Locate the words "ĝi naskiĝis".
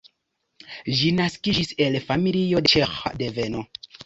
0.99-1.69